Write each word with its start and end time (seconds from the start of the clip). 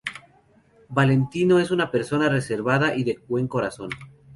Valentino 0.89 1.59
es 1.59 1.69
una 1.69 1.91
persona 1.91 2.27
reservada 2.27 2.95
y 2.95 3.03
de 3.03 3.23
buen 3.27 3.47
corazón. 3.47 3.91